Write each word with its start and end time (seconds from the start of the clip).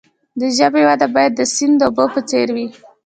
د 0.39 0.41
ژبې 0.57 0.81
وده 0.89 1.07
باید 1.15 1.33
د 1.35 1.41
سیند 1.53 1.75
د 1.79 1.81
اوبو 1.87 2.05
په 2.13 2.19
څیر 2.29 2.47
وي. 2.55 2.67